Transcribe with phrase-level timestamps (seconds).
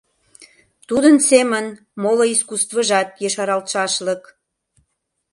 [0.87, 1.65] Тудын семын
[2.01, 4.23] моло искусствыжат ешаралтшашлык».